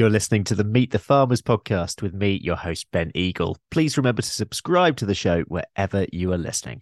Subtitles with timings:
[0.00, 3.58] You're listening to the Meet the Farmers podcast with me, your host, Ben Eagle.
[3.70, 6.80] Please remember to subscribe to the show wherever you are listening.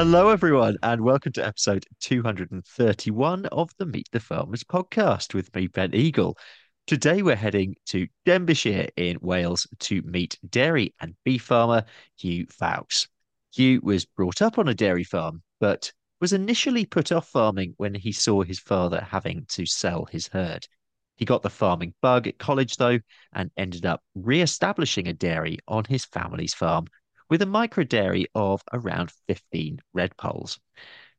[0.00, 5.66] Hello, everyone, and welcome to episode 231 of the Meet the Farmers podcast with me,
[5.66, 6.38] Ben Eagle.
[6.86, 11.84] Today, we're heading to Denbighshire in Wales to meet dairy and beef farmer
[12.22, 13.08] Huw Foulkes.
[13.56, 17.92] Huw was brought up on a dairy farm, but was initially put off farming when
[17.92, 20.64] he saw his father having to sell his herd.
[21.16, 23.00] He got the farming bug at college, though,
[23.32, 26.86] and ended up re establishing a dairy on his family's farm
[27.28, 30.58] with a micro dairy of around 15 Red Polls.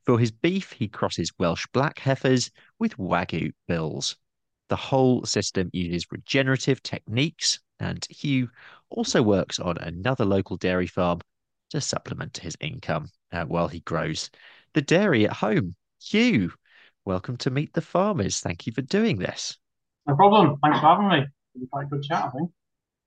[0.05, 4.15] For his beef, he crosses Welsh black heifers with Wagyu bulls.
[4.69, 8.49] The whole system uses regenerative techniques, and Huw
[8.89, 11.21] also works on another local dairy farm
[11.71, 14.29] to supplement his income uh, while he grows
[14.73, 15.75] the dairy at home.
[16.01, 16.49] Huw,
[17.05, 18.39] welcome to Meet the Farmers.
[18.39, 19.57] Thank you for doing this.
[20.07, 20.57] No problem.
[20.63, 21.17] Thanks for having me.
[21.17, 22.51] It'll be quite a good chat, I think.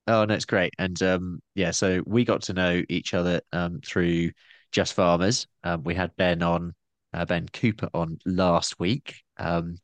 [0.07, 0.73] Oh, no, it's great.
[0.77, 4.31] And um, yeah, so we got to know each other um, through
[4.71, 5.47] Just Farmers.
[5.63, 6.73] Um, we had Ben on,
[7.13, 9.77] uh, Ben Cooper on last week, um,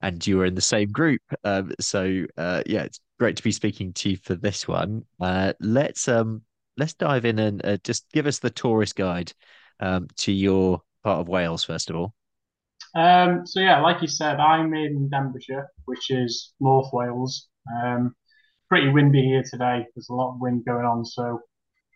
[0.00, 1.20] and you were in the same group.
[1.44, 5.04] Um, so uh, yeah, it's great to be speaking to you for this one.
[5.20, 6.42] Uh, let's um,
[6.76, 9.32] let's dive in and uh, just give us the tourist guide
[9.80, 12.14] um, to your part of Wales first of all.
[12.94, 17.48] Um, so yeah, like you said, I'm in Denbighshire, which is North Wales.
[17.82, 18.14] Um,
[18.68, 19.86] pretty windy here today.
[19.94, 21.40] There's a lot of wind going on, so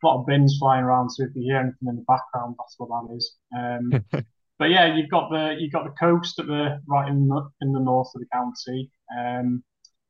[0.02, 1.10] a lot of bins flying around.
[1.10, 3.36] So if you hear anything in the background, that's what that is.
[3.56, 4.24] Um,
[4.58, 7.72] but yeah, you've got the you've got the coast at the right in the in
[7.72, 8.90] the north of the county.
[9.18, 9.62] Um,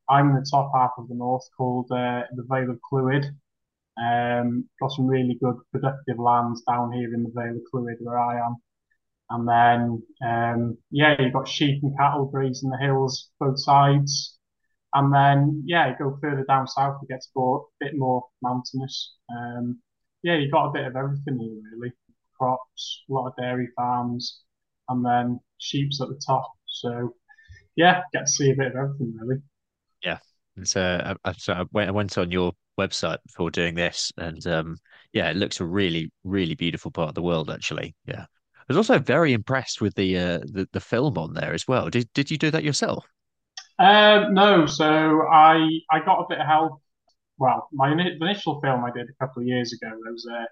[0.08, 3.26] I'm in the top half of the north, called uh, the Vale of Clwyd.
[4.00, 8.18] Um, got some really good productive lands down here in the Vale of Clwyd where
[8.18, 8.56] I am.
[9.30, 14.36] And then, um, yeah, you've got sheep and cattle grazing the hills both sides.
[14.94, 19.14] And then, yeah, go further down south, it gets a bit more mountainous.
[19.30, 19.80] Um,
[20.22, 21.92] yeah, you got a bit of everything here, really.
[22.36, 24.40] Crops, a lot of dairy farms,
[24.88, 26.50] and then sheep's at the top.
[26.66, 27.14] So,
[27.76, 29.40] yeah, get to see a bit of everything, really.
[30.04, 30.18] Yeah.
[30.56, 34.44] And so I, so I, went, I went on your website before doing this, and
[34.46, 34.76] um,
[35.12, 37.94] yeah, it looks a really, really beautiful part of the world, actually.
[38.06, 38.24] Yeah.
[38.58, 41.90] I was also very impressed with the uh, the, the film on there as well.
[41.90, 43.04] Did did you do that yourself?
[43.80, 46.82] Um, no, so I I got a bit of help.
[47.38, 50.42] Well, my initial film I did a couple of years ago, there was a,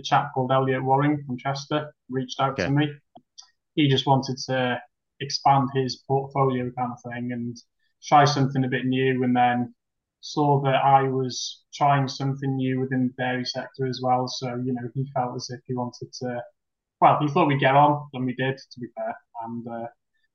[0.00, 2.64] a chap called Elliot Waring from Chester reached out okay.
[2.64, 2.88] to me.
[3.74, 4.80] He just wanted to
[5.20, 7.56] expand his portfolio kind of thing and
[8.02, 9.74] try something a bit new and then
[10.20, 14.26] saw that I was trying something new within the dairy sector as well.
[14.28, 16.42] So, you know, he felt as if he wanted to,
[17.00, 19.14] well, he thought we'd get on, and we did, to be fair.
[19.44, 19.86] And uh,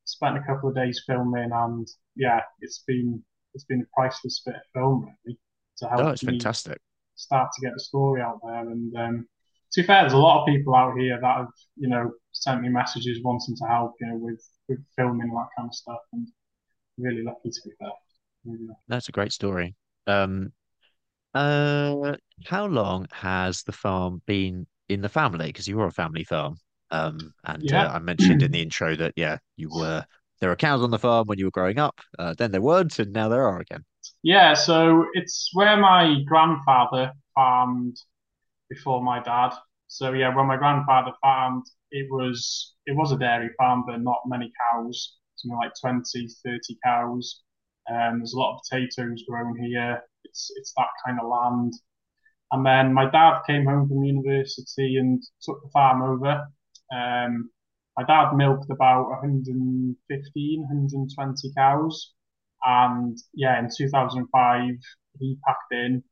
[0.05, 4.55] spent a couple of days filming, and yeah, it's been it's been a priceless bit
[4.55, 5.37] of film really
[5.77, 6.01] to help.
[6.01, 6.79] Oh, it's fantastic.
[7.15, 9.27] Start to get the story out there, and um,
[9.71, 12.61] to be fair, there's a lot of people out here that have you know sent
[12.61, 16.27] me messages wanting to help, you know, with with filming that kind of stuff, and
[16.97, 17.89] really lucky to be there.
[18.45, 19.75] Really That's a great story.
[20.07, 20.51] Um,
[21.33, 22.15] uh,
[22.45, 25.47] how long has the farm been in the family?
[25.47, 26.57] Because you were a family farm.
[26.93, 27.87] Um, and yeah.
[27.87, 30.05] uh, I mentioned in the intro that yeah, you were
[30.39, 31.99] there were cows on the farm when you were growing up.
[32.19, 33.83] Uh, then there weren't, and now there are again.
[34.21, 37.97] Yeah, so it's where my grandfather farmed
[38.69, 39.53] before my dad.
[39.87, 44.19] So yeah, when my grandfather farmed, it was it was a dairy farm, but not
[44.27, 45.17] many cows.
[45.35, 47.41] Something like 20, 30 cows.
[47.89, 50.03] Um, there's a lot of potatoes grown here.
[50.25, 51.73] It's it's that kind of land.
[52.51, 56.45] And then my dad came home from university and took the farm over.
[56.93, 57.49] Um,
[57.97, 62.13] my dad milked about 115, 120 cows.
[62.65, 64.75] And yeah, in 2005,
[65.19, 66.03] he packed in.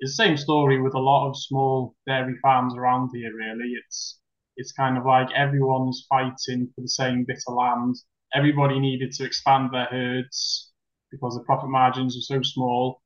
[0.00, 3.72] It's the same story with a lot of small dairy farms around here, really.
[3.84, 4.20] It's
[4.56, 7.94] it's kind of like everyone's fighting for the same bit of land.
[8.34, 10.72] Everybody needed to expand their herds
[11.10, 13.00] because the profit margins were so small.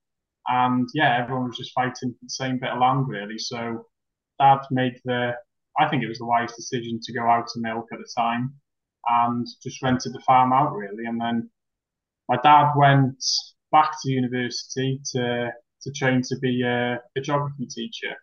[0.49, 3.39] And yeah, everyone was just fighting for the same bit of land, really.
[3.39, 3.87] So
[4.41, 5.35] dad made the
[5.79, 8.55] I think it was the wise decision to go out to milk at the time
[9.09, 11.05] and just rented the farm out really.
[11.07, 11.51] And then
[12.29, 13.23] my dad went
[13.71, 15.51] back to university to
[15.83, 18.15] to train to be a, a geography teacher.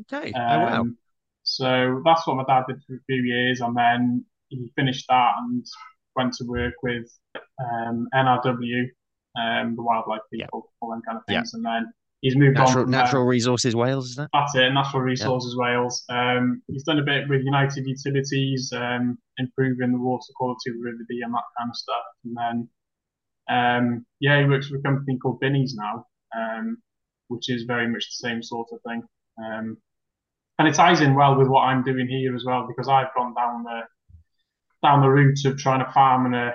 [0.00, 0.32] Okay.
[0.32, 0.84] Um, oh wow.
[1.42, 5.32] So that's what my dad did for a few years, and then he finished that
[5.38, 5.64] and
[6.16, 7.06] went to work with
[7.60, 8.82] um, NRW,
[9.38, 11.92] um, the wildlife people, all them kind of things, and then
[12.26, 12.90] he's moved natural, on.
[12.90, 14.30] Natural Resources Wales, isn't it?
[14.32, 16.04] That's it, Natural Resources Wales.
[16.08, 20.82] Um, he's done a bit with United Utilities, um, improving the water quality of the
[20.82, 22.04] River Dee and that kind of stuff.
[22.24, 22.68] And then,
[23.48, 26.04] um, yeah, he works for a company called Binnies now,
[26.36, 26.78] um,
[27.28, 29.02] which is very much the same sort of thing.
[29.38, 29.76] Um,
[30.58, 33.34] and it ties in well with what I'm doing here as well because I've gone
[33.34, 33.82] down the
[34.82, 36.54] down the route of trying to farm in a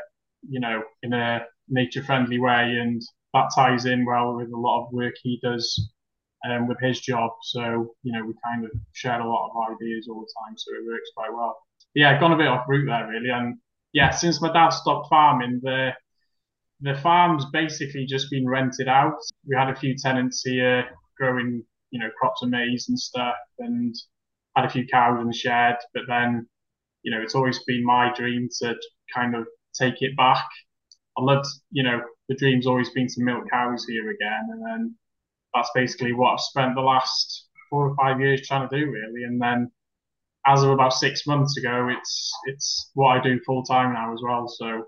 [0.49, 3.01] you know in a nature friendly way, and
[3.33, 5.91] that ties in well with a lot of work he does
[6.45, 7.31] um, with his job.
[7.43, 10.71] So you know we kind of share a lot of ideas all the time, so
[10.73, 11.57] it works quite well.
[11.93, 13.57] But yeah, gone a bit off route there really, and
[13.93, 15.91] yeah, since my dad stopped farming, the
[16.81, 19.17] the farm's basically just been rented out.
[19.47, 20.85] We had a few tenants here
[21.17, 23.95] growing you know crops of maize and stuff, and
[24.55, 25.75] had a few cows in the shed.
[25.93, 26.47] But then,
[27.03, 28.75] you know, it's always been my dream to
[29.13, 30.45] kind of take it back.
[31.17, 32.01] I loved, you know,
[32.31, 34.95] the dream's always been to milk cows here again, and then
[35.53, 39.25] that's basically what I've spent the last four or five years trying to do, really.
[39.25, 39.69] And then,
[40.47, 44.21] as of about six months ago, it's it's what I do full time now as
[44.23, 44.47] well.
[44.47, 44.85] So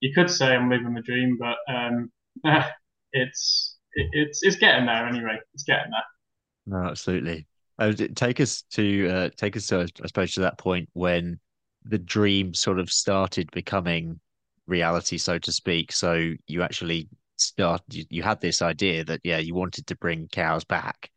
[0.00, 2.10] you could say I'm living the dream, but um,
[3.12, 5.38] it's it, it's it's getting there anyway.
[5.52, 6.78] It's getting there.
[6.80, 7.46] No, absolutely.
[7.78, 11.40] Uh, take us to uh, take us to, I suppose, to that point when
[11.84, 14.18] the dream sort of started becoming
[14.66, 15.92] reality, so to speak.
[15.92, 20.28] So you actually start you, you had this idea that yeah, you wanted to bring
[20.32, 21.10] cows back,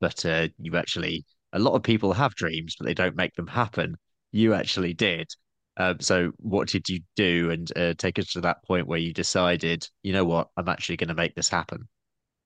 [0.00, 3.46] but uh, you actually a lot of people have dreams, but they don't make them
[3.46, 3.96] happen.
[4.32, 5.28] You actually did.
[5.76, 7.50] Um, so what did you do?
[7.50, 10.96] And uh, take us to that point where you decided, you know what, I'm actually
[10.96, 11.88] going to make this happen.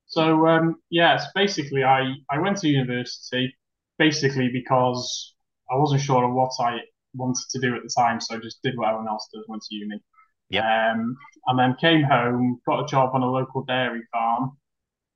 [0.07, 3.55] So um, yes, basically, I I went to university
[3.99, 5.35] basically because
[5.71, 6.79] I wasn't sure of what I
[7.15, 9.63] wanted to do at the time, so I just did what everyone else does, went
[9.63, 10.01] to uni.
[10.51, 10.93] Yeah.
[10.93, 11.17] Um,
[11.47, 14.57] and then came home, got a job on a local dairy farm,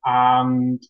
[0.05, 0.83] and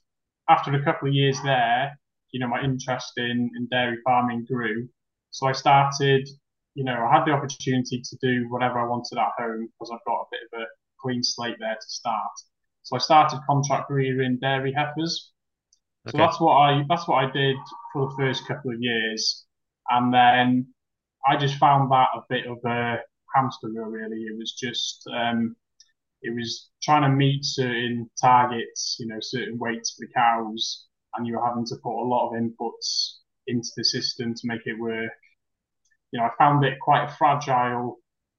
[0.48, 1.98] after a couple of years there,
[2.32, 4.88] you know, my interest in, in dairy farming grew.
[5.30, 6.28] So I started,
[6.74, 10.04] you know, I had the opportunity to do whatever I wanted at home because I've
[10.06, 10.66] got a bit of a
[11.00, 12.32] clean slate there to start.
[12.82, 15.32] So I started contract rearing dairy heifers.
[16.08, 16.12] Okay.
[16.12, 17.56] So that's what I that's what I did
[17.92, 19.44] for the first couple of years,
[19.88, 20.66] and then
[21.28, 22.96] I just found that a bit of a
[23.34, 23.84] hamster wheel.
[23.84, 25.56] Really, it was just um,
[26.23, 31.26] it was trying to meet certain targets, you know, certain weights for the cows, and
[31.26, 33.14] you were having to put a lot of inputs
[33.46, 35.12] into the system to make it work.
[36.12, 37.99] You know, I found it quite a fragile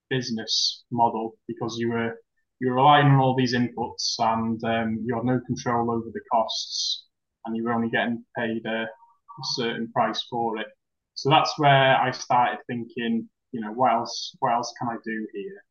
[0.10, 2.16] business model because you were
[2.60, 6.22] you were relying on all these inputs and um, you had no control over the
[6.32, 7.08] costs
[7.46, 10.68] and you were only getting paid a, a, certain price for it.
[11.16, 15.28] So that's where I started thinking, you know, what else, what else can I do
[15.34, 15.64] here?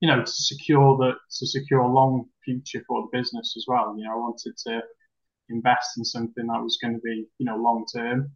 [0.00, 3.94] You know, to secure the, to secure a long future for the business as well.
[3.96, 4.82] You know, I wanted to
[5.48, 8.32] invest in something that was going to be, you know, long term.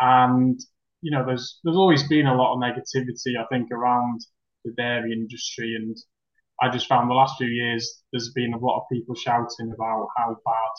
[0.00, 0.58] And,
[1.02, 4.20] you know, there's, there's always been a lot of negativity, I think, around
[4.64, 5.96] the dairy industry and
[6.60, 10.08] I just found the last few years there's been a lot of people shouting about
[10.16, 10.74] how bad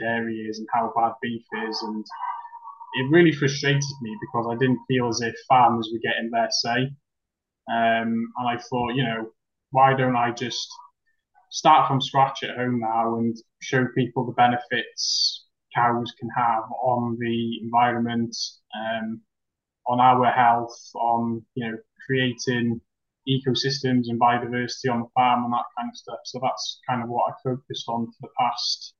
[0.00, 2.04] dairy is and how bad beef is, and
[2.94, 6.90] it really frustrated me because I didn't feel as if farmers were getting their say.
[7.70, 9.30] Um, and I thought, you know,
[9.70, 10.68] why don't I just
[11.50, 17.16] start from scratch at home now and show people the benefits cows can have on
[17.20, 18.36] the environment,
[18.74, 19.20] um,
[19.86, 22.80] on our health, on you know creating
[23.28, 26.18] ecosystems and biodiversity on the farm and that kind of stuff.
[26.24, 28.94] So that's kind of what I focused on for the past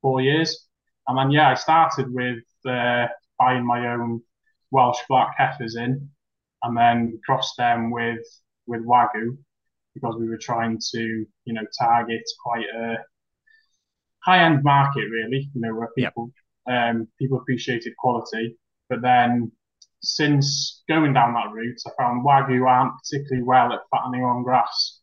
[0.00, 0.68] four years.
[1.08, 3.06] And then, yeah, I started with uh,
[3.38, 4.22] buying my own
[4.70, 6.08] Welsh black heifers in
[6.62, 8.24] and then crossed them with,
[8.66, 9.36] with Wagyu
[9.94, 12.96] because we were trying to, you know, target quite a
[14.24, 16.32] high end market, really, you know, where people,
[16.66, 16.94] yep.
[16.96, 18.56] um, people appreciated quality.
[18.88, 19.52] But then
[20.02, 25.00] since going down that route, I found Wagyu aren't particularly well at fattening on grass.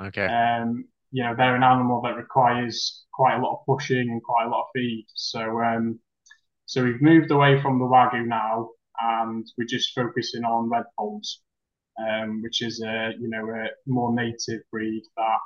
[0.00, 0.26] Okay.
[0.26, 4.46] Um, you know, they're an animal that requires quite a lot of pushing and quite
[4.46, 5.06] a lot of feed.
[5.14, 6.00] So, um,
[6.66, 11.40] so we've moved away from the Wagyu now, and we're just focusing on Red Polls,
[11.98, 15.38] um, which is a you know a more native breed that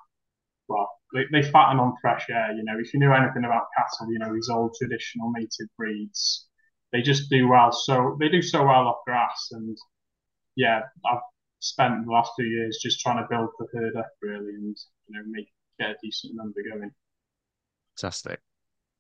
[0.69, 2.53] well they, they fatten on fresh air.
[2.53, 6.49] You know, if you know anything about cattle, you know these old traditional native breeds
[6.93, 7.73] they just do well.
[7.73, 9.77] So they do so well off grass, and
[10.57, 11.21] yeah, I've
[11.61, 14.77] spent the last two years just trying to build the herd up really, and
[15.09, 15.49] you know make
[15.79, 16.91] get a decent number going.
[17.97, 18.41] Fantastic.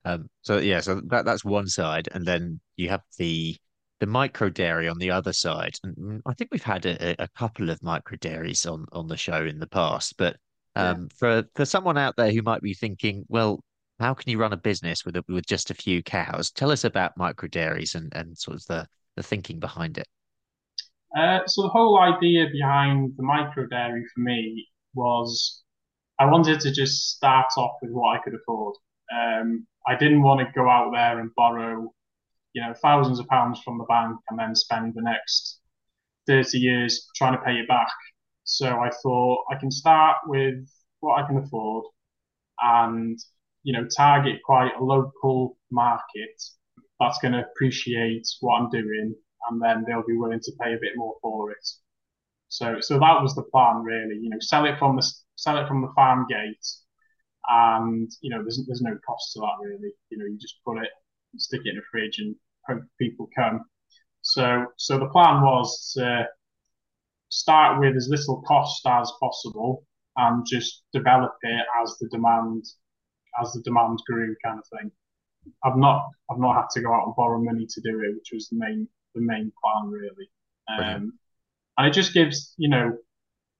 [0.08, 3.56] Um, so yeah, so that that's one side, and then you have the
[4.00, 5.74] the micro dairy on the other side.
[5.82, 9.44] And I think we've had a, a couple of micro dairies on on the show
[9.44, 10.36] in the past, but
[10.76, 13.60] um, for for someone out there who might be thinking, well,
[14.00, 16.50] how can you run a business with a, with just a few cows?
[16.52, 18.86] Tell us about micro dairies and and sort of the
[19.16, 20.06] the thinking behind it.
[21.16, 25.62] Uh, so the whole idea behind the micro dairy for me was
[26.18, 28.74] I wanted to just start off with what I could afford.
[29.14, 31.92] Um, I didn't want to go out there and borrow,
[32.52, 35.60] you know, thousands of pounds from the bank and then spend the next
[36.26, 37.88] 30 years trying to pay it back.
[38.44, 40.68] So I thought I can start with
[41.00, 41.84] what I can afford
[42.60, 43.18] and,
[43.62, 46.42] you know, target quite a local market
[47.00, 49.14] that's going to appreciate what I'm doing
[49.48, 51.66] and then they'll be willing to pay a bit more for it.
[52.48, 54.16] So, so that was the plan, really.
[54.16, 56.66] You know, sell it from the sell it from the farm gate,
[57.49, 59.93] and you know, there's there's no cost to that really.
[60.11, 60.90] You know, you just put it,
[61.37, 62.35] stick it in a fridge, and
[62.69, 63.64] hope people come.
[64.23, 66.26] So, so the plan was to
[67.31, 69.85] start with as little cost as possible,
[70.17, 72.64] and just develop it as the demand
[73.40, 74.90] as the demand grew, kind of thing.
[75.64, 78.31] I've not I've not had to go out and borrow money to do it, which
[78.33, 80.31] was the main the main plan really.
[80.69, 81.19] Um,
[81.78, 82.99] and it just gives you know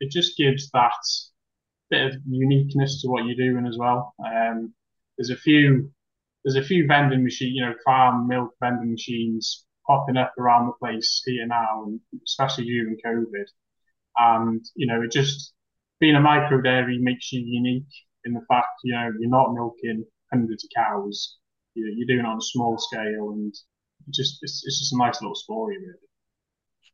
[0.01, 0.93] it just gives that
[1.91, 4.15] bit of uniqueness to what you're doing as well.
[4.25, 4.75] Um,
[5.17, 5.91] there's a few
[6.45, 10.73] there's a few vending machine, you know, farm milk vending machines popping up around the
[10.81, 11.87] place here now,
[12.25, 13.45] especially during COVID.
[14.19, 15.55] And you know, it just
[16.01, 17.93] being a micro dairy makes you unique
[18.25, 21.39] in the fact you know you're not milking hundreds of cows.
[21.75, 23.55] You're, you're doing it on a small scale, and
[24.11, 26.08] just it's, it's just a nice little story, really.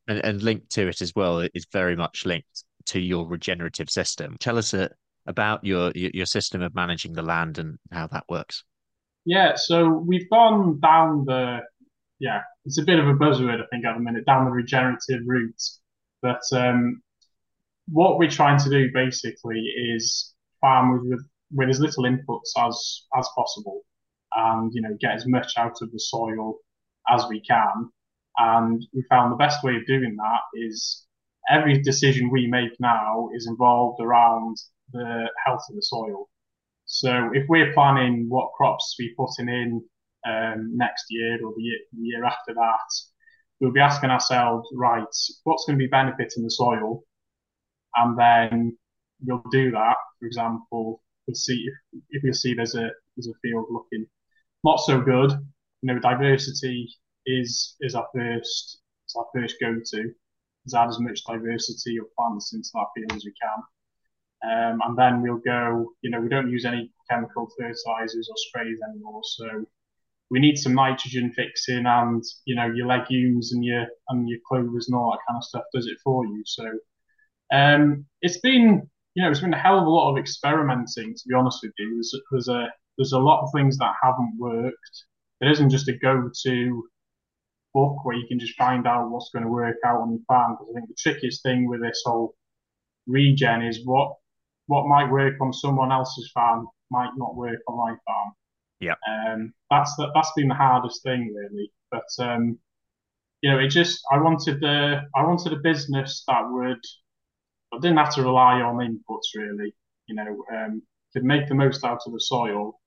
[0.07, 4.37] And, and linked to it as well is very much linked to your regenerative system.
[4.39, 4.89] Tell us uh,
[5.25, 8.63] about your your system of managing the land and how that works.
[9.25, 11.61] Yeah, so we've gone down the
[12.19, 15.21] yeah, it's a bit of a buzzword I think at the minute down the regenerative
[15.25, 15.61] route,
[16.21, 17.01] but um,
[17.87, 23.05] what we're trying to do basically is farm with, with with as little inputs as
[23.17, 23.81] as possible,
[24.35, 26.55] and you know get as much out of the soil
[27.09, 27.89] as we can.
[28.37, 31.05] And we found the best way of doing that is
[31.49, 34.57] every decision we make now is involved around
[34.91, 36.27] the health of the soil.
[36.85, 39.83] So if we're planning what crops we're putting in
[40.27, 42.89] um, next year or the year, the year after that,
[43.59, 45.03] we'll be asking ourselves, right,
[45.43, 47.03] what's going to be benefiting the soil?
[47.95, 48.77] And then
[49.23, 49.95] we'll do that.
[50.19, 54.05] For example, we'll see if, if we see there's a there's a field looking
[54.63, 56.89] not so good, you know, diversity
[57.25, 58.79] is is our first
[59.15, 60.13] our first go to.
[60.65, 63.63] Is add as much diversity of plants into that field as we can.
[64.43, 68.79] Um, and then we'll go, you know, we don't use any chemical fertilizers or sprays
[68.89, 69.21] anymore.
[69.23, 69.65] So
[70.31, 74.87] we need some nitrogen fixing and, you know, your legumes and your and your clovers
[74.87, 76.41] and all that kind of stuff does it for you.
[76.45, 76.65] So
[77.53, 81.27] um, it's been, you know, it's been a hell of a lot of experimenting, to
[81.27, 81.95] be honest with you.
[81.95, 85.03] There's, there's a there's a lot of things that haven't worked.
[85.41, 86.83] It isn't just a go-to
[87.75, 90.53] book where you can just find out what's going to work out on your farm.
[90.53, 92.33] Because I think the trickiest thing with this whole
[93.05, 94.15] regen is what
[94.67, 98.31] what might work on someone else's farm might not work on my farm.
[98.79, 98.95] Yeah.
[99.07, 101.71] Um, that's the, that's been the hardest thing really.
[101.91, 102.57] But um,
[103.41, 106.83] you know, it just I wanted the I wanted a business that would
[107.73, 109.75] I didn't have to rely on inputs really.
[110.07, 110.81] You know, um,
[111.13, 112.79] could make the most out of the soil,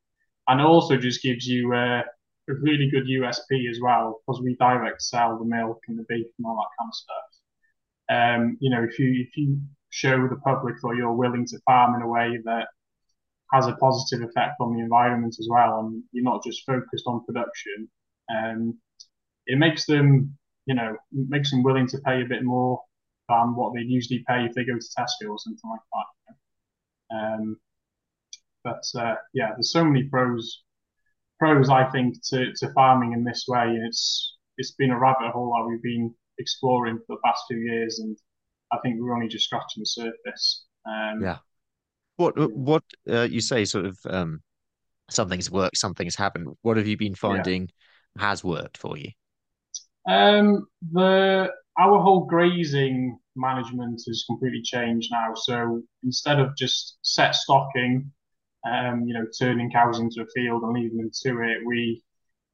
[0.46, 2.02] and it also just gives you uh,
[2.48, 6.26] a really good USP as well because we direct sell the milk and the beef
[6.38, 7.28] and all that kind of stuff.
[8.10, 11.94] Um, you know, if you if you show the public that you're willing to farm
[11.94, 12.68] in a way that
[13.52, 17.24] has a positive effect on the environment as well, and you're not just focused on
[17.24, 17.88] production,
[18.30, 18.78] um,
[19.46, 20.36] it makes them,
[20.66, 22.80] you know, makes them willing to pay a bit more
[23.28, 27.16] than what they'd usually pay if they go to Tesco or something like that.
[27.16, 27.58] Um,
[28.64, 30.62] but uh, yeah, there's so many pros
[31.38, 33.62] pros, I think, to, to farming in this way.
[33.62, 37.58] And it's it's been a rabbit hole that we've been exploring for the past few
[37.58, 38.16] years, and
[38.72, 40.64] I think we're only just scratching the surface.
[40.86, 41.38] Um, yeah.
[42.16, 43.64] What what uh, you say?
[43.64, 44.40] Sort of um,
[45.10, 46.48] something's worked, something's happened.
[46.62, 47.68] What have you been finding
[48.16, 48.28] yeah.
[48.28, 49.10] has worked for you?
[50.08, 55.34] Um, the our whole grazing management has completely changed now.
[55.34, 58.10] So instead of just set stocking
[58.66, 61.58] um, you know, turning cows into a field and leaving them to it.
[61.66, 62.02] We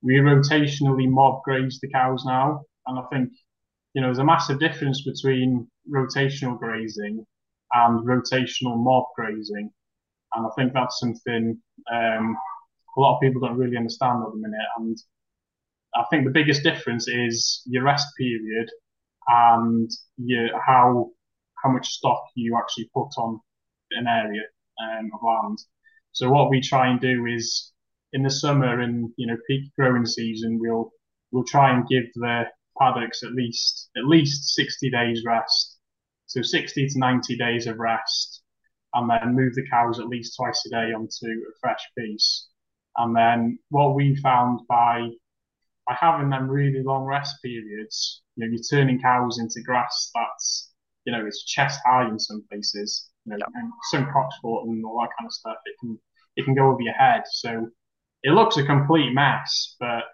[0.03, 3.31] we rotationally mob graze the cows now, and I think
[3.95, 7.25] you know there's a massive difference between rotational grazing
[7.73, 9.71] and rotational mob grazing,
[10.35, 11.61] and I think that's something
[11.93, 12.37] um,
[12.97, 14.69] a lot of people don't really understand at the minute.
[14.79, 14.97] And
[15.95, 18.69] I think the biggest difference is your rest period
[19.29, 21.11] and your, how
[21.63, 23.41] how much stock you actually put on
[23.93, 24.43] an area
[24.83, 25.59] um, of land.
[26.14, 27.73] So what we try and do is
[28.12, 30.92] in the summer and you know peak growing season, we'll
[31.33, 32.44] we'll try and give the
[32.78, 35.78] paddocks at least at least 60 days rest.
[36.26, 38.42] So 60 to 90 days of rest,
[38.94, 42.49] and then move the cows at least twice a day onto a fresh piece.
[42.97, 45.09] And then what we found by
[45.88, 50.71] by having them really long rest periods, you know, you're turning cows into grass that's,
[51.05, 55.01] you know, it's chest high in some places, you know, and some cocksfoot and all
[55.01, 55.57] that kind of stuff.
[55.65, 55.99] It can
[56.37, 57.23] it can go over your head.
[57.31, 57.69] So
[58.23, 60.05] it looks a complete mess, but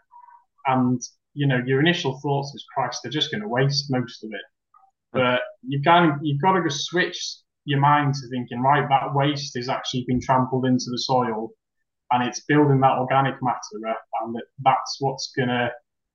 [0.66, 1.00] and
[1.34, 4.40] you know, your initial thoughts is Christ, they're just going to waste most of it.
[5.12, 9.56] But you've got you've got to just switch your mind to thinking, right, that waste
[9.56, 11.50] is actually been trampled into the soil
[12.10, 15.70] and it's building that organic matter up, and that's what's going to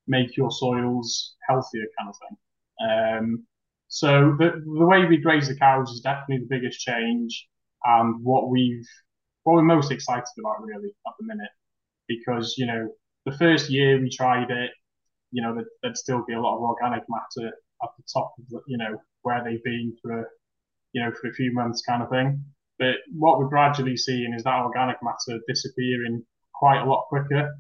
[0.08, 2.38] make your soils healthier, kind of thing.
[2.90, 3.48] Um,
[3.96, 7.48] so the the way we graze the cows is definitely the biggest change,
[7.86, 8.86] and what we've
[9.44, 11.54] what we're most excited about really at the minute,
[12.10, 12.90] because you know
[13.26, 14.72] the first year we tried it,
[15.32, 17.48] you know there'd, still be a lot of organic matter
[17.84, 20.30] at the top of the, you know where they've been for
[20.92, 22.44] you know for a few months, kind of thing.
[22.78, 27.56] But what we're gradually seeing is that organic matter disappearing quite a lot quicker.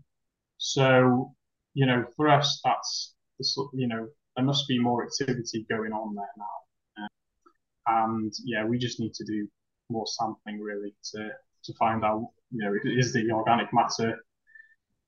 [0.58, 1.34] So,
[1.76, 3.14] you know, for us, that's,
[3.74, 7.08] you know, there must be more activity going on there now.
[7.88, 9.48] and yeah, we just need to do
[9.90, 11.30] more sampling really to,
[11.64, 14.18] to find out, you know, is the organic matter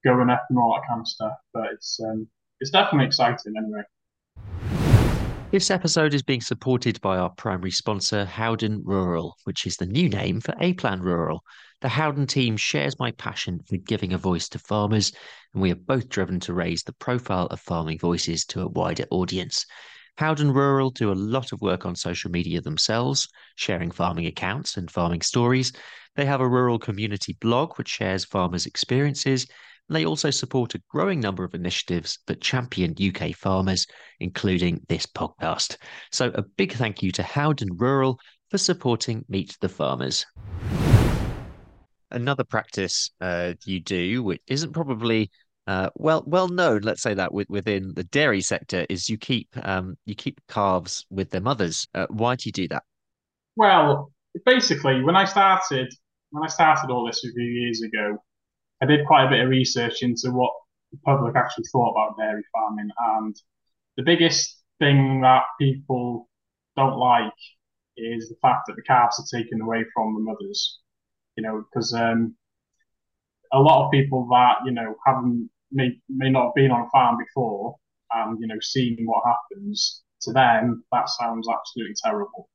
[0.06, 1.38] going up and all that kind of stuff.
[1.54, 2.28] But it's, um,
[2.60, 3.82] it's definitely exciting anyway.
[5.50, 10.10] This episode is being supported by our primary sponsor, Howden Rural, which is the new
[10.10, 11.42] name for A Plan Rural.
[11.80, 15.14] The Howden team shares my passion for giving a voice to farmers,
[15.54, 19.06] and we are both driven to raise the profile of farming voices to a wider
[19.10, 19.66] audience.
[20.18, 24.92] Howden Rural do a lot of work on social media themselves, sharing farming accounts and
[24.92, 25.72] farming stories.
[26.18, 29.48] They have a rural community blog which shares farmers' experiences
[29.90, 33.86] they also support a growing number of initiatives that champion UK farmers,
[34.20, 35.78] including this podcast.
[36.12, 38.20] So, a big thank you to Howden Rural
[38.50, 40.26] for supporting Meet the Farmers.
[42.12, 45.30] Another practice uh, you do, which isn't probably
[45.68, 49.98] uh, well well known, let's say that within the dairy sector, is you keep um,
[50.06, 51.88] you keep calves with their mothers.
[51.94, 52.84] Uh, why do you do that?
[53.58, 54.14] Well,
[54.46, 55.94] basically, when I started
[56.32, 58.18] when I started all this a few years ago,
[58.82, 60.54] I did quite a bit of research into what
[60.92, 63.36] the public actually thought about dairy farming, and
[63.96, 66.30] the biggest thing that people
[66.76, 67.34] don't like
[67.98, 70.80] is the fact that the calves are taken away from the mothers.
[71.36, 72.36] You know, because um,
[73.54, 76.90] a lot of people that you know haven't may may not have been on a
[76.90, 77.76] farm before
[78.12, 82.50] and you know seen what happens to them, that sounds absolutely terrible.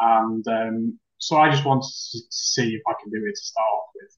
[0.00, 3.66] And um, so I just wanted to see if I can do it to start
[3.74, 4.16] off with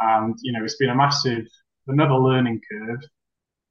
[0.00, 1.46] and you know it's been a massive
[1.86, 3.00] another learning curve.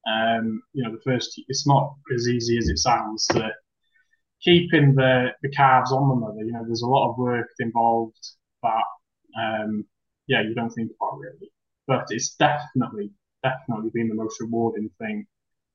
[0.07, 3.51] Um, you know, the first it's not as easy as it sounds to
[4.41, 6.43] keeping the the calves on the mother.
[6.43, 8.17] You know, there's a lot of work involved
[8.63, 8.83] that
[9.39, 9.85] um,
[10.27, 11.51] yeah you don't think about really,
[11.87, 13.11] but it's definitely
[13.43, 15.25] definitely been the most rewarding thing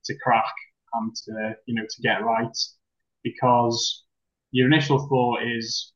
[0.04, 0.52] to crack
[0.94, 2.56] and to you know to get right
[3.22, 4.04] because
[4.52, 5.92] your initial thought is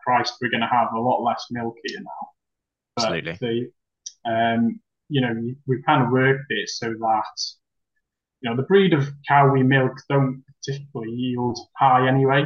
[0.00, 2.28] Christ, we're going to have a lot less milk here now.
[2.96, 3.38] But Absolutely.
[3.40, 3.70] The,
[4.24, 5.34] um, you know,
[5.66, 7.40] we've kind of worked it so that,
[8.40, 12.44] you know, the breed of cow we milk don't typically yield high anyway.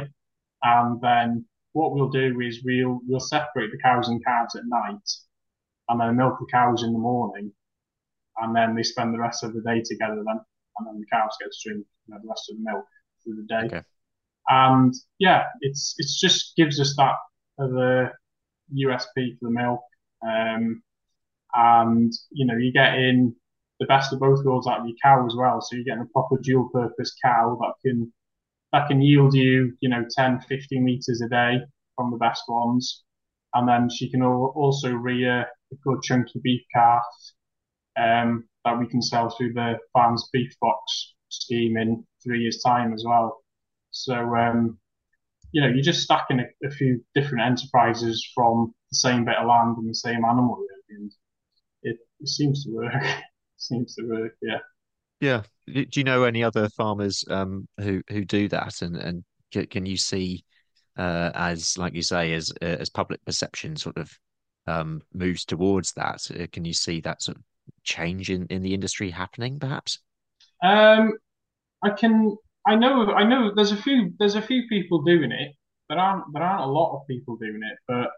[0.63, 5.09] And then what we'll do is we'll we'll separate the cows and calves at night,
[5.89, 7.51] and then milk the cows in the morning,
[8.37, 10.23] and then they spend the rest of the day together.
[10.25, 10.39] Then,
[10.77, 12.85] and then the cows get to drink you know, the rest of the milk
[13.23, 13.65] through the day.
[13.67, 13.83] Okay.
[14.49, 17.15] And yeah, it's it's just gives us that
[17.57, 18.11] the
[18.75, 19.81] USP for the milk.
[20.27, 20.81] Um,
[21.57, 23.35] and you know you get in
[23.79, 25.61] the best of both worlds out of your cow as well.
[25.61, 28.11] So you're getting a proper dual purpose cow that can
[28.73, 31.59] that can yield you, you know, 10, 15 litres a day
[31.95, 33.03] from the best ones.
[33.53, 37.03] And then she can also rear a good chunky beef calf
[37.97, 42.93] um, that we can sell through the farm's beef box scheme in three years' time
[42.93, 43.41] as well.
[43.91, 44.77] So, um,
[45.53, 49.47] you know, you're just stacking a, a, few different enterprises from the same bit of
[49.47, 51.09] land and the same animal, really.
[52.19, 52.93] It, seems to work.
[53.57, 54.33] seems to work.
[54.41, 54.59] Yeah.
[55.19, 55.43] Yeah.
[55.67, 59.23] Do you know any other farmers um, who who do that, and and
[59.69, 60.43] can you see
[60.97, 64.11] uh, as like you say as as public perception sort of
[64.67, 66.27] um, moves towards that?
[66.31, 67.43] Uh, can you see that sort of
[67.83, 69.99] change in in the industry happening, perhaps?
[70.63, 71.13] Um,
[71.83, 72.35] I can.
[72.65, 73.11] I know.
[73.11, 73.51] I know.
[73.55, 74.13] There's a few.
[74.19, 75.53] There's a few people doing it.
[75.89, 76.25] There aren't.
[76.33, 78.09] There aren't a lot of people doing it, but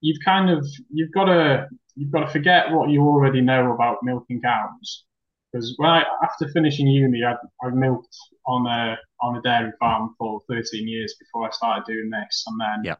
[0.00, 0.66] you've kind of.
[0.90, 1.68] You've got to.
[1.96, 5.04] You've got to forget what you already know about milking cows.
[5.52, 7.34] Because when I, after finishing uni, I,
[7.66, 12.10] I milked on a on a dairy farm for 13 years before I started doing
[12.10, 12.94] this, and then Yeah.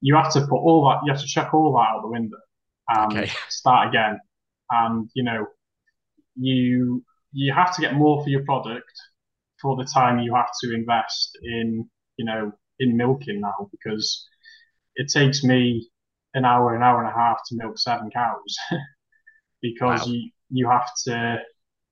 [0.00, 1.00] you have to put all that.
[1.04, 2.38] You have to chuck all that out the window
[2.88, 3.30] and Okay.
[3.48, 4.18] start again.
[4.70, 5.46] And you know,
[6.34, 8.90] you you have to get more for your product
[9.60, 14.26] for the time you have to invest in you know in milking now because
[14.96, 15.88] it takes me
[16.36, 18.56] an hour an hour and a half to milk seven cows.
[19.62, 20.12] Because Wow.
[20.12, 21.38] you you have to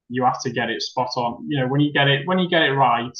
[0.09, 1.45] you have to get it spot on.
[1.49, 3.19] You know when you get it when you get it right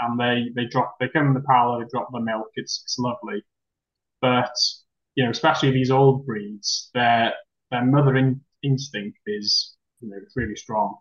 [0.00, 2.98] and they they drop they come in the parlor they drop the milk it's it's
[2.98, 3.42] lovely.
[4.20, 4.52] But
[5.16, 7.34] you know especially these old breeds their
[7.70, 10.96] their mother in, instinct is you know it's really strong.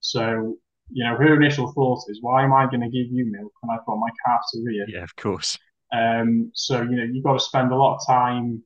[0.00, 0.56] So
[0.90, 3.76] you know her initial thought is why am I going to give you milk when
[3.76, 4.86] I've got my calf to rear?
[4.88, 5.58] Yeah, of course.
[5.92, 8.62] um, so you know you've got to spend a lot of time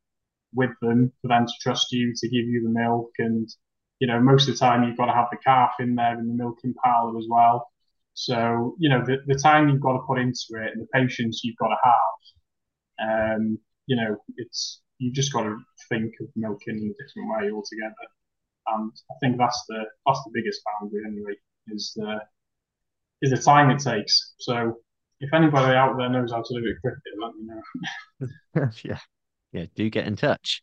[0.57, 3.49] with them for them to trust you to give you the milk, and
[4.01, 6.27] you know most of the time you've got to have the calf in there in
[6.27, 7.69] the milking parlour as well.
[8.15, 11.43] So you know the, the time you've got to put into it and the patience
[11.45, 13.39] you've got to have.
[13.39, 17.51] Um, you know it's you've just got to think of milking in a different way
[17.53, 18.07] altogether,
[18.69, 21.35] and I think that's the that's the biggest boundary anyway
[21.69, 22.21] is the
[23.23, 24.35] is the time it takes.
[24.39, 24.79] So
[25.21, 28.71] if anybody out there knows how to do it quickly, let me know.
[28.85, 28.99] Yeah.
[29.57, 30.63] Yeah, do get in touch.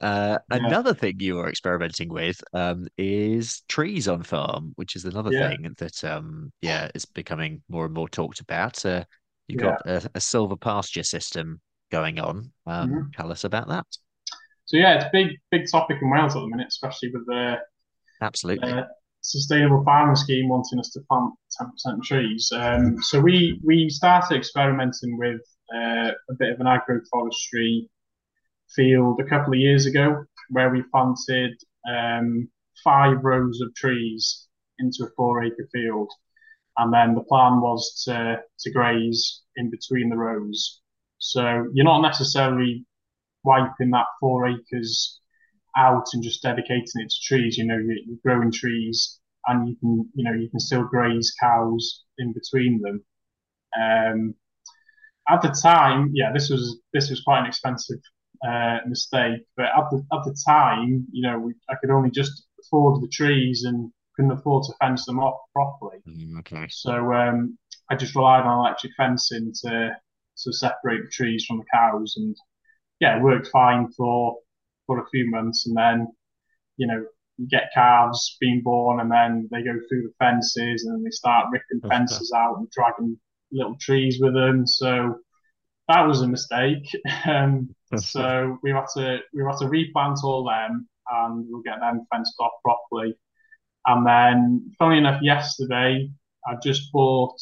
[0.00, 5.04] Uh, Yeah, another thing you are experimenting with um, is trees on farm, which is
[5.04, 8.84] another yeah, thing that um, yeah is becoming more and more talked about.
[8.84, 9.04] Uh,
[9.46, 9.60] you've yeah.
[9.60, 11.60] got a, a silvopasture system
[11.92, 12.52] going on.
[12.66, 13.86] Um, hmm tell us about that.
[14.64, 17.56] So yeah, it's a big, big topic in Wales at the minute, especially with the,
[18.22, 18.62] Absolutely.
[18.62, 18.88] the
[19.20, 22.50] sustainable farming scheme wanting us to plant 10% trees.
[22.54, 25.40] Um, so we we started experimenting with
[25.74, 27.88] uh, a bit of an agroforestry
[28.74, 31.52] field a couple of years ago, where we planted
[31.88, 32.48] um,
[32.84, 36.10] five rows of trees into a four-acre field,
[36.76, 40.80] and then the plan was to to graze in between the rows.
[41.18, 42.84] So you're not necessarily
[43.44, 45.20] wiping that four acres
[45.76, 47.56] out and just dedicating it to trees.
[47.56, 52.04] You know, you're growing trees, and you can, you know, you can still graze cows
[52.18, 53.04] in between them.
[53.80, 54.34] Um,
[55.28, 58.00] at the time, yeah, this was this was quite an expensive
[58.46, 62.46] uh, mistake, but at the at the time, you know, we, I could only just
[62.60, 65.98] afford the trees and couldn't afford to fence them off properly.
[66.08, 66.66] Mm, Okay.
[66.70, 67.56] So um,
[67.90, 69.96] I just relied on electric fencing to
[70.44, 72.36] to separate the trees from the cows, and
[73.00, 74.38] yeah, it worked fine for
[74.86, 76.08] for a few months, and then
[76.76, 77.04] you know
[77.38, 81.10] you get calves being born, and then they go through the fences, and then they
[81.10, 83.18] start ripping fences out and dragging
[83.52, 84.66] little trees with them.
[84.66, 85.18] So
[85.88, 86.88] that was a mistake.
[87.26, 92.06] Um, so we had to we had to replant all them, and we'll get them
[92.12, 93.14] fenced off properly.
[93.86, 96.08] And then, funny enough, yesterday
[96.46, 97.38] I just bought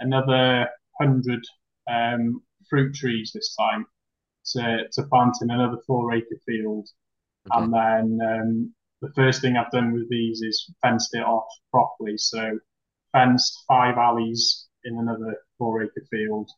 [0.00, 0.68] another
[1.00, 1.42] hundred
[1.90, 3.86] um, fruit trees this time
[4.52, 6.88] to, to plant in another four acre field.
[7.52, 7.62] Okay.
[7.62, 12.16] And then um, the first thing I've done with these is fenced it off properly.
[12.16, 12.58] So
[13.12, 16.50] fenced five alleys in another four acre field,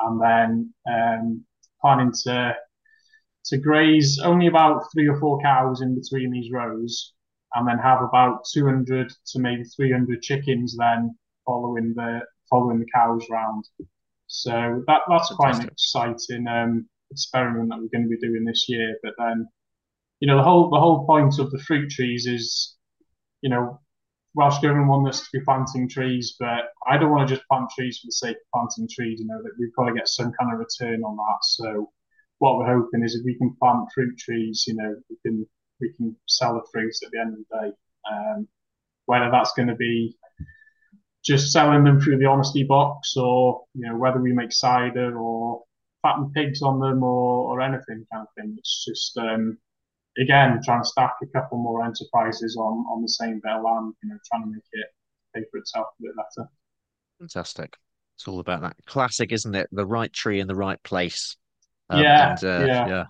[0.00, 1.44] and then um,
[1.80, 2.56] planning to
[3.46, 7.12] to graze only about three or four cows in between these rows,
[7.54, 13.24] and then have about 200 to maybe 300 chickens then following the following the cows
[13.30, 13.64] round.
[14.26, 18.66] So that that's quite an exciting um, experiment that we're going to be doing this
[18.68, 18.96] year.
[19.02, 19.46] But then,
[20.20, 22.76] you know, the whole the whole point of the fruit trees is,
[23.42, 23.80] you know,
[24.34, 27.70] Welsh Government want us to be planting trees, but I don't want to just plant
[27.70, 29.20] trees for the sake of planting trees.
[29.20, 31.38] You know that we've got to get some kind of return on that.
[31.42, 31.92] So
[32.38, 35.46] what we're hoping is if we can plant fruit trees, you know, we can
[35.80, 37.72] we can sell the fruits at the end of the day.
[38.10, 38.48] Um,
[39.06, 40.16] whether that's going to be
[41.24, 45.62] just selling them through the honesty box, or you know, whether we make cider or
[46.02, 48.56] fatten pigs on them, or or anything kind of thing.
[48.58, 49.58] It's just um,
[50.18, 53.94] again trying to stack a couple more enterprises on on the same bit of land.
[54.02, 54.86] You know, trying to make it
[55.34, 56.48] pay for itself a bit better.
[57.18, 57.76] Fantastic.
[58.16, 59.68] It's all about that classic, isn't it?
[59.72, 61.36] The right tree in the right place.
[61.90, 63.04] Um, Yeah, and uh, yeah, yeah,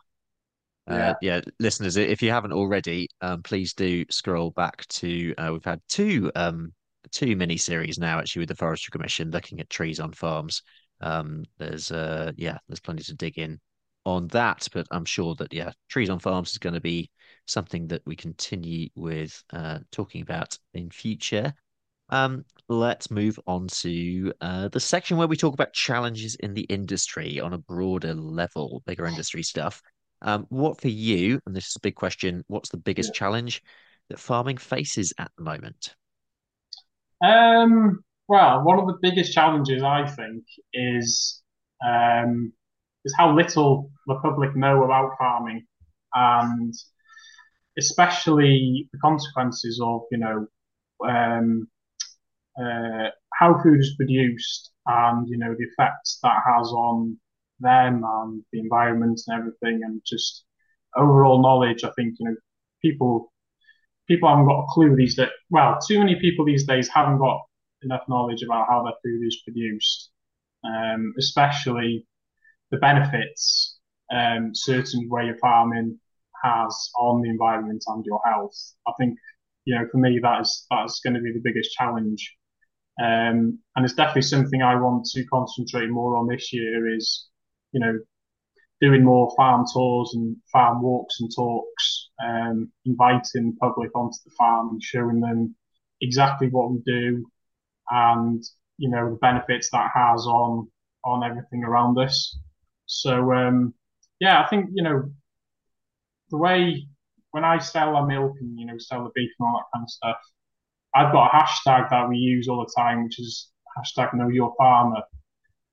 [0.86, 5.34] uh, yeah, yeah, listeners, if you haven't already, um, please do scroll back to.
[5.36, 6.72] Uh, we've had two um
[7.10, 10.62] two mini series now actually with the Forestry Commission looking at trees on farms.
[11.00, 13.60] Um, there's uh yeah, there's plenty to dig in
[14.04, 17.10] on that, but I'm sure that yeah, trees on farms is going to be
[17.46, 21.52] something that we continue with uh talking about in future.
[22.10, 26.62] Um, let's move on to uh, the section where we talk about challenges in the
[26.62, 29.80] industry on a broader level, bigger industry stuff.
[30.22, 33.62] Um, what for you, and this is a big question, what's the biggest challenge
[34.10, 35.94] that farming faces at the moment?
[37.22, 41.42] Um, well, one of the biggest challenges I think is
[41.84, 42.52] um,
[43.04, 45.66] is how little the public know about farming,
[46.14, 46.74] and
[47.78, 50.46] especially the consequences of you know
[51.06, 51.68] um,
[52.60, 57.18] uh, how food is produced and you know the effects that has on
[57.60, 60.44] them and the environment and everything, and just
[60.96, 61.84] overall knowledge.
[61.84, 62.36] I think you know
[62.82, 63.32] people
[64.08, 65.28] people haven't got a clue these days.
[65.50, 67.40] Well, too many people these days haven't got
[67.82, 70.10] enough knowledge about how their food is produced,
[70.64, 72.06] um, especially
[72.74, 73.78] the benefits
[74.12, 75.98] um, certain way of farming
[76.42, 78.54] has on the environment and your health.
[78.86, 79.18] I think
[79.64, 82.34] you know for me that is that is going to be the biggest challenge,
[83.00, 86.94] um, and it's definitely something I want to concentrate more on this year.
[86.94, 87.28] Is
[87.72, 87.98] you know
[88.80, 94.70] doing more farm tours and farm walks and talks, um, inviting public onto the farm
[94.70, 95.54] and showing them
[96.00, 97.24] exactly what we do
[97.90, 98.42] and
[98.78, 100.68] you know the benefits that has on
[101.04, 102.36] on everything around us.
[102.86, 103.74] So um,
[104.20, 105.10] yeah, I think you know
[106.30, 106.86] the way
[107.30, 109.84] when I sell our milk and you know sell the beef and all that kind
[109.84, 110.16] of stuff,
[110.94, 114.54] I've got a hashtag that we use all the time, which is hashtag Know Your
[114.56, 115.02] Farmer,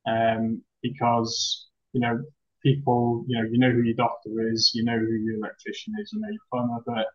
[0.08, 2.21] um, because you know
[2.63, 6.12] people, you know, you know who your doctor is, you know who your electrician is,
[6.13, 7.08] you know your plumber, but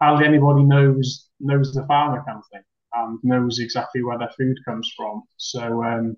[0.00, 2.62] hardly anybody knows knows the farmer kind of thing
[2.94, 5.22] and knows exactly where their food comes from.
[5.36, 6.16] So um,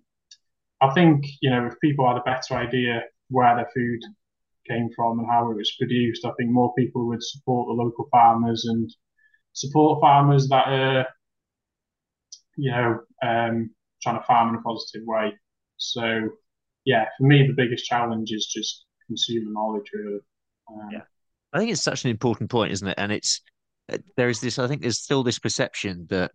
[0.80, 4.00] I think you know if people had a better idea where their food
[4.68, 8.08] came from and how it was produced, I think more people would support the local
[8.10, 8.90] farmers and
[9.52, 11.06] support farmers that are
[12.56, 13.70] you know um,
[14.02, 15.32] trying to farm in a positive way.
[15.76, 16.30] So
[16.84, 20.20] yeah, for me the biggest challenge is just consumer knowledge really.
[20.70, 21.02] Um, yeah,
[21.52, 22.98] I think it's such an important point, isn't it?
[22.98, 23.40] And it's
[24.16, 24.58] there is this.
[24.58, 26.32] I think there's still this perception that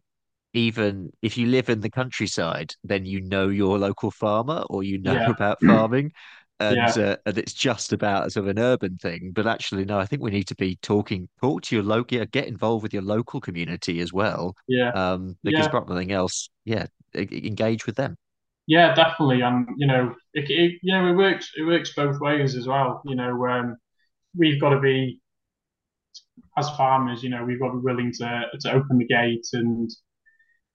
[0.53, 4.99] even if you live in the countryside, then you know your local farmer or you
[4.99, 5.29] know yeah.
[5.29, 6.11] about farming.
[6.59, 7.03] And, yeah.
[7.03, 9.99] uh, and it's just about sort of an urban thing, but actually, no.
[9.99, 12.93] I think we need to be talking, talk to your local, yeah, get involved with
[12.93, 14.55] your local community as well.
[14.67, 15.81] Yeah, um, because yeah.
[15.89, 16.85] anything else, yeah,
[17.15, 18.15] engage with them.
[18.67, 21.51] Yeah, definitely, and you know, it, it, know, it works.
[21.57, 23.01] It works both ways as well.
[23.03, 23.75] You know, um,
[24.37, 25.19] we've got to be
[26.57, 27.23] as farmers.
[27.23, 29.89] You know, we've got to be willing to to open the gate and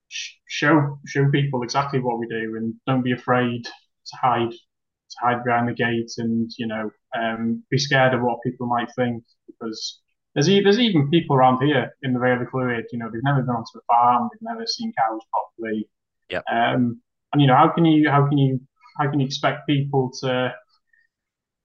[0.09, 5.45] show show people exactly what we do, and don't be afraid to hide to hide
[5.45, 10.01] behind the gate, and you know, um, be scared of what people might think because
[10.35, 13.43] there's there's even people around here in the Vale of Clwyd, you know, they've never
[13.43, 15.89] been onto a farm, they've never seen cows properly.
[16.29, 16.43] Yeah.
[16.51, 17.01] Um,
[17.33, 18.61] and you know, how can you how can you
[18.99, 20.55] how can you expect people to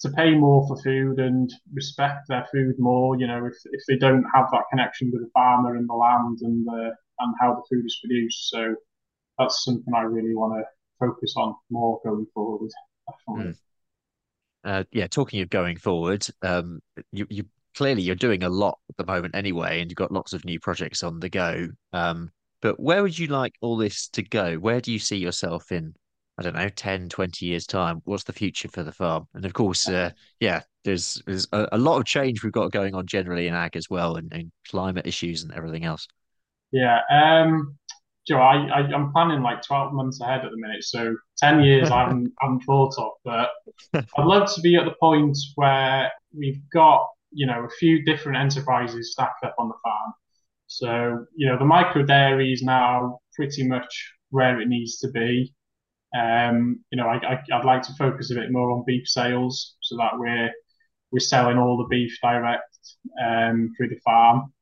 [0.04, 3.96] to pay more for food and respect their food more, you know, if, if they
[3.96, 7.64] don't have that connection with the farmer and the land and the and how the
[7.70, 8.50] food is produced.
[8.50, 8.76] So
[9.38, 10.66] that's something I really want to
[11.00, 12.72] focus on more going forward.
[13.30, 13.56] Mm.
[14.64, 16.80] Uh, yeah, talking of going forward, um,
[17.12, 17.44] you, you
[17.76, 20.60] clearly you're doing a lot at the moment anyway, and you've got lots of new
[20.60, 21.68] projects on the go.
[21.92, 24.56] Um, but where would you like all this to go?
[24.56, 25.94] Where do you see yourself in,
[26.38, 28.02] I don't know, 10, 20 years' time?
[28.06, 29.28] What's the future for the farm?
[29.34, 32.96] And of course, uh, yeah, there's there's a, a, lot of change we've got going
[32.96, 36.08] on generally in ag as well, and, and climate issues and everything else.
[36.74, 37.00] Yeah.
[37.10, 37.78] Um,
[38.28, 41.92] Joe, I, I am planning like 12 months ahead at the minute, so 10 years
[41.92, 43.12] I haven't, I haven't thought of.
[43.24, 43.50] But
[43.94, 48.38] I'd love to be at the point where we've got you know a few different
[48.38, 50.14] enterprises stacked up on the farm.
[50.68, 55.54] So you know the micro dairy is now pretty much where it needs to be.
[56.18, 57.18] Um, you know, I,
[57.52, 60.52] I, would like to focus a bit more on beef sales so that we're
[61.12, 62.64] we're selling all the beef direct
[63.24, 64.53] um, through the farm.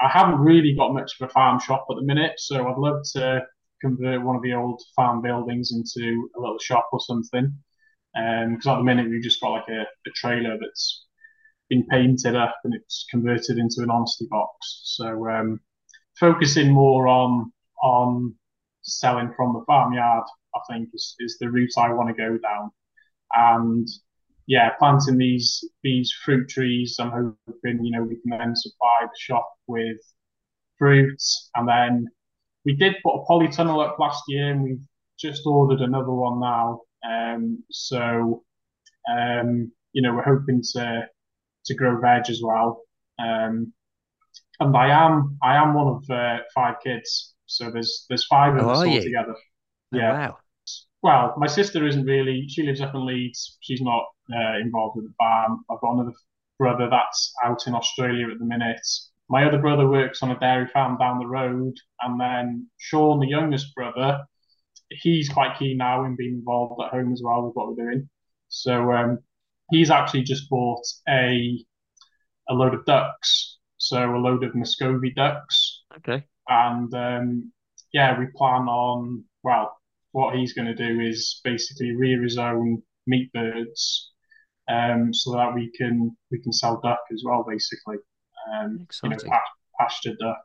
[0.00, 3.02] I haven't really got much of a farm shop at the minute, so I'd love
[3.14, 3.42] to
[3.80, 7.52] convert one of the old farm buildings into a little shop or something.
[8.14, 11.06] Because um, at the minute we've just got like a, a, trailer that's
[11.68, 14.80] been painted up and it's converted into an honesty box.
[14.96, 15.60] So um,
[16.18, 18.34] focusing more on on
[18.82, 22.70] selling from the farmyard, I think is, is the route I want to go down.
[23.34, 23.86] And
[24.48, 26.96] yeah, planting these these fruit trees.
[27.00, 27.12] I'm
[27.46, 29.98] hoping you know we can then supply the shop with
[30.78, 32.08] fruits, and then
[32.64, 34.80] we did put a polytunnel up last year, and we've
[35.18, 36.82] just ordered another one now.
[37.08, 38.44] Um, so
[39.10, 41.08] um, you know we're hoping to
[41.66, 42.82] to grow veg as well.
[43.18, 43.72] Um,
[44.60, 48.68] and I am I am one of uh, five kids, So there's there's five of
[48.68, 49.02] us all you?
[49.02, 49.34] together.
[49.92, 50.06] Oh, Yeah.
[50.06, 50.38] wow.
[51.02, 52.46] Well, my sister isn't really.
[52.48, 53.58] She lives up in Leeds.
[53.60, 55.64] She's not uh, involved with the farm.
[55.70, 56.12] I've got another
[56.58, 58.80] brother that's out in Australia at the minute.
[59.30, 63.28] My other brother works on a dairy farm down the road, and then Sean, the
[63.28, 64.20] youngest brother,
[64.90, 68.08] he's quite keen now in being involved at home as well with what we're doing.
[68.48, 69.18] So um,
[69.70, 71.64] he's actually just bought a
[72.48, 76.24] a load of ducks, so a load of Muscovy ducks, Okay.
[76.48, 77.52] and um,
[77.92, 79.77] yeah, we plan on well,
[80.18, 84.10] what he's going to do is basically rear his own meat birds,
[84.68, 87.98] um, so that we can we can sell duck as well, basically,
[88.52, 89.30] um, you know, Exciting.
[89.78, 90.42] pasture duck,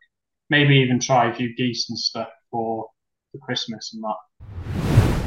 [0.52, 2.88] maybe even try a few geese and stuff for
[3.32, 5.24] for Christmas and that.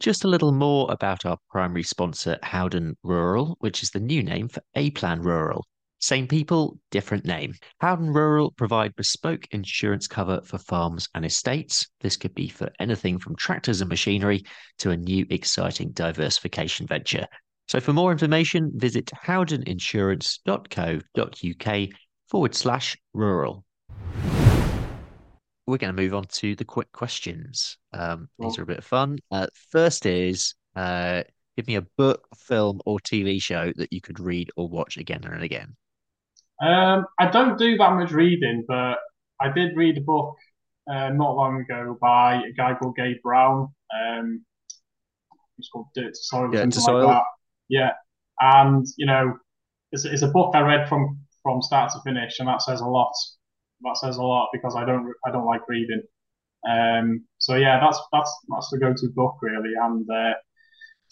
[0.00, 4.48] Just a little more about our primary sponsor, Howden Rural, which is the new name
[4.48, 5.64] for A Plan Rural.
[6.02, 7.54] Same people, different name.
[7.78, 11.86] Howden Rural provide bespoke insurance cover for farms and estates.
[12.00, 14.42] This could be for anything from tractors and machinery
[14.78, 17.28] to a new exciting diversification venture.
[17.68, 21.88] So for more information, visit howdeninsurance.co.uk
[22.28, 23.64] forward slash rural.
[25.68, 27.78] We're going to move on to the quick questions.
[27.92, 29.20] Um, these are a bit of fun.
[29.30, 31.22] Uh, first is uh,
[31.56, 35.22] give me a book, film, or TV show that you could read or watch again
[35.22, 35.76] and again.
[36.62, 38.98] Um, I don't do that much reading, but
[39.40, 40.36] I did read a book
[40.88, 43.68] uh, not long ago by a guy called Gabe Brown.
[43.92, 44.44] Um,
[45.58, 47.06] it's called Dirt to Soil, Dirt to Soil.
[47.06, 47.22] like.
[47.68, 47.92] Yeah,
[48.40, 49.34] and you know,
[49.90, 52.86] it's, it's a book I read from from start to finish, and that says a
[52.86, 53.12] lot.
[53.82, 56.02] That says a lot because I don't I don't like reading.
[56.68, 59.72] Um, so yeah, that's that's that's the go-to book really.
[59.80, 60.34] And uh,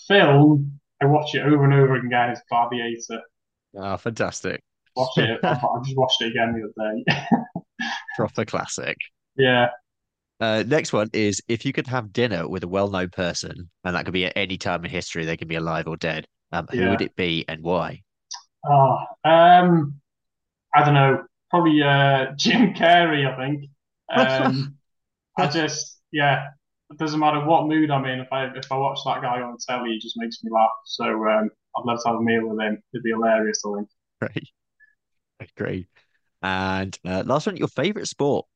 [0.07, 2.31] film, I watch it over and over again.
[2.31, 3.23] Is Gladiator.
[3.77, 4.63] Ah, fantastic.
[5.01, 5.41] Watch it.
[5.45, 7.05] I, just watched it again the other day.
[8.17, 8.97] Proper classic.
[9.37, 9.69] yeah.
[10.41, 14.05] Uh, next one is if you could have dinner with a well-known person, and that
[14.07, 16.27] could be at any time in history, they can be alive or dead.
[16.53, 16.91] Um, who Yeah.
[16.91, 18.01] would it be and why?
[18.65, 20.01] Oh, um,
[20.75, 21.25] I don't know.
[21.51, 23.27] Probably uh, Jim Carrey.
[23.27, 23.71] I think.
[24.15, 24.77] Um,
[25.39, 26.49] I just yeah.
[26.91, 28.21] It doesn't matter what mood I'm in.
[28.21, 30.71] If I if I watch that guy on telly, he just makes me laugh.
[30.87, 32.83] So um, I'd love to have a meal with him.
[32.93, 33.63] It'd be hilarious.
[33.65, 33.89] I think.
[34.21, 34.49] Great.
[35.57, 35.89] Great.
[36.43, 38.47] And uh, last one, your favorite sport?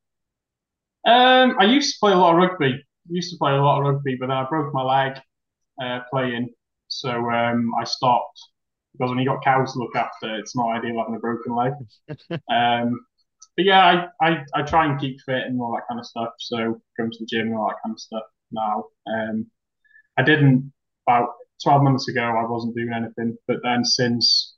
[1.07, 2.75] Um, I used to play a lot of rugby.
[2.75, 5.21] I Used to play a lot of rugby, but then I broke my leg
[5.83, 6.51] uh, playing,
[6.89, 8.41] so um, I stopped
[8.93, 11.73] because when you got cows to look after, it's not ideal having a broken leg.
[12.51, 13.07] Um,
[13.57, 16.31] but yeah, I, I, I try and keep fit and all that kind of stuff.
[16.39, 18.85] So going to the gym and all that kind of stuff now.
[19.07, 19.47] Um,
[20.19, 20.73] I didn't
[21.07, 21.31] about
[21.63, 22.23] 12 months ago.
[22.23, 24.54] I wasn't doing anything, but then since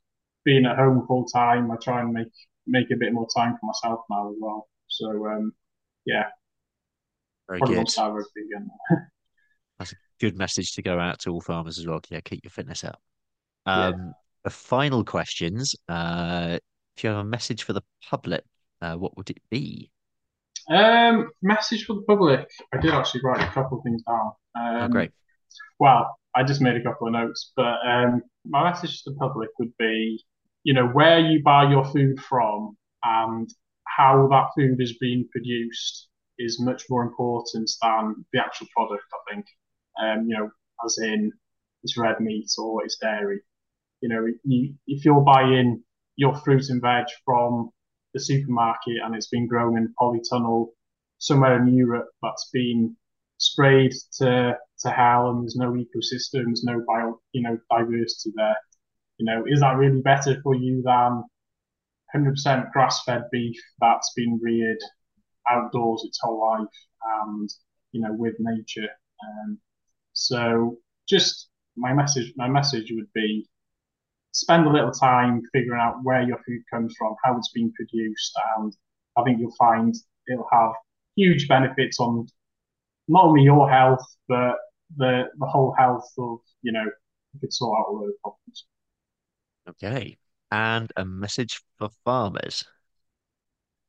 [0.46, 2.28] being at home full time, I try and make
[2.66, 4.68] make a bit more time for myself now as well.
[4.86, 5.52] So um,
[6.06, 6.24] yeah,
[7.48, 7.80] Very probably good.
[7.80, 8.70] won't start rugby again.
[9.78, 12.00] That's a good message to go out to all farmers as well.
[12.08, 12.98] Yeah, keep your fitness up.
[13.66, 13.88] Yeah.
[13.88, 15.74] Um, the final questions.
[15.88, 16.58] Uh,
[16.96, 18.42] if you have a message for the public,
[18.80, 19.90] uh, what would it be?
[20.70, 22.48] Um, message for the public.
[22.72, 24.32] I did actually write a couple of things down.
[24.58, 25.10] Um, Oh, great.
[25.78, 29.50] Well, I just made a couple of notes, but um, my message to the public
[29.58, 30.24] would be,
[30.66, 33.48] you know, where you buy your food from and
[33.84, 36.08] how that food is being produced
[36.40, 39.46] is much more important than the actual product, I think.
[40.02, 40.50] Um, you know,
[40.84, 41.32] as in
[41.84, 43.42] it's red meat or it's dairy.
[44.00, 45.84] You know, you, if you're buying
[46.16, 47.70] your fruit and veg from
[48.12, 50.70] the supermarket and it's been grown in polytunnel
[51.18, 52.96] somewhere in Europe that's been
[53.38, 58.56] sprayed to to hell and there's no ecosystems, no bio, you know, diversity there.
[59.18, 61.24] You know, is that really better for you than
[62.14, 64.78] 100% grass-fed beef that's been reared
[65.48, 66.68] outdoors its whole life
[67.24, 67.48] and
[67.92, 68.88] you know with nature?
[69.24, 69.58] Um,
[70.12, 73.48] so just my message, my message would be
[74.32, 78.38] spend a little time figuring out where your food comes from, how it's been produced,
[78.58, 78.76] and
[79.16, 79.94] I think you'll find
[80.28, 80.72] it'll have
[81.16, 82.26] huge benefits on
[83.08, 84.56] not only your health but
[84.96, 88.66] the the whole health of you know you could sort out all those problems.
[89.82, 90.16] Okay.
[90.50, 92.64] And a message for farmers.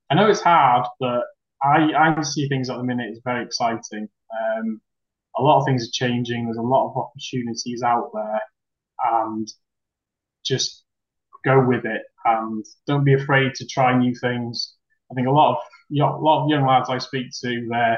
[0.09, 1.23] I know it's hard, but
[1.63, 4.09] I I see things at the minute is very exciting.
[4.31, 4.81] Um,
[5.37, 6.45] a lot of things are changing.
[6.45, 8.41] There's a lot of opportunities out there,
[9.05, 9.47] and
[10.45, 10.83] just
[11.45, 14.75] go with it and don't be afraid to try new things.
[15.11, 15.57] I think a lot of
[15.91, 17.95] a lot of young lads I speak to, they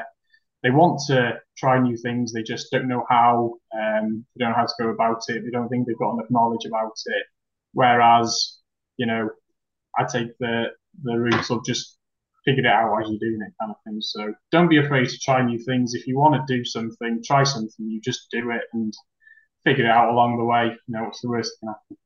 [0.62, 2.32] they want to try new things.
[2.32, 3.54] They just don't know how.
[3.74, 5.44] Um, they don't know how to go about it.
[5.44, 7.26] They don't think they've got enough knowledge about it.
[7.72, 8.58] Whereas,
[8.96, 9.30] you know,
[9.98, 10.66] I take the
[11.02, 11.98] the route of just
[12.44, 14.00] figured it out as you're doing it, kind of thing.
[14.00, 15.94] So don't be afraid to try new things.
[15.94, 17.86] If you want to do something, try something.
[17.90, 18.92] You just do it and
[19.64, 20.66] figure it out along the way.
[20.88, 21.98] You know, what's the worst that can happen?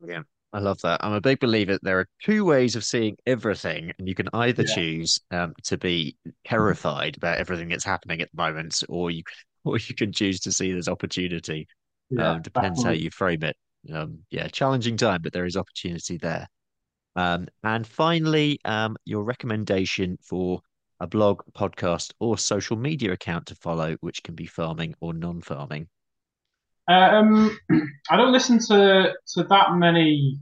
[0.00, 0.22] Yeah,
[0.52, 1.00] I love that.
[1.04, 4.62] I'm a big believer there are two ways of seeing everything, and you can either
[4.62, 9.24] Yeah, choose um, to be terrified about everything that's happening at the moment, or you
[9.24, 9.34] can,
[9.64, 11.66] or you can choose to see there's opportunity.
[12.10, 13.56] yeah, Um, depends how you frame it.
[13.92, 16.48] Um, yeah, challenging time, but there is opportunity there.
[17.16, 20.60] Um, and finally, um, your recommendation for
[21.00, 25.88] a blog, podcast, or social media account to follow, which can be farming or non-farming.
[26.88, 27.58] Um,
[28.10, 30.38] I don't listen to to that many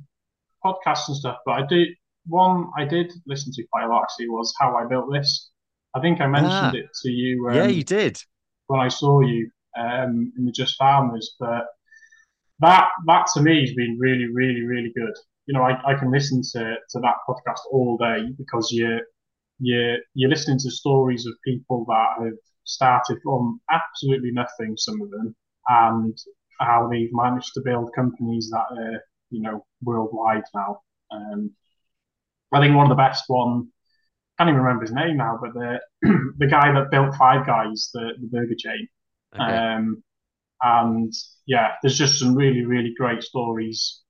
[0.64, 1.86] podcasts and stuff, but I do.
[2.26, 5.50] One I did listen to quite a lot actually was How I Built This.
[5.94, 8.18] I think I mentioned Ah, it to you yeah, you um, did.
[8.68, 11.66] when I saw you um, in the Just Farmers, but
[12.60, 15.14] that that to me has been really, really, really good.
[15.46, 19.00] You know, I, I can listen to, to that podcast all day because you're
[19.58, 25.10] you're you're listening to stories of people that have started from absolutely nothing, some of
[25.10, 25.34] them,
[25.68, 26.16] and
[26.60, 29.00] how they've managed to build companies that are,
[29.30, 30.80] you know, worldwide now.
[31.10, 31.50] Um,
[32.52, 33.68] I think one of the best one,
[34.38, 35.80] I can't even remember his name now, but the
[36.38, 38.88] the guy that built Five Guys, the, the burger chain.
[39.34, 39.42] Okay.
[39.42, 40.03] Um,
[40.64, 41.12] and
[41.46, 44.00] yeah, there's just some really, really great stories